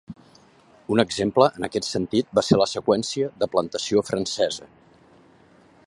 Un 0.93 1.01
exemple 1.03 1.49
en 1.59 1.67
aquest 1.67 1.87
sentit 1.89 2.33
va 2.39 2.45
ser 2.49 2.59
la 2.61 2.69
seqüència 2.73 3.31
de 3.43 3.49
plantació 3.57 4.05
francesa. 4.11 4.71